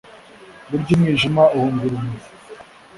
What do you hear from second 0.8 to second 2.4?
umwijima uhunga urumuri